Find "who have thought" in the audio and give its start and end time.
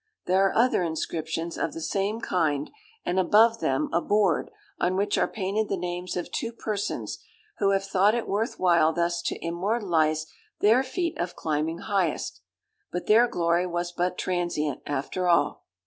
7.59-8.15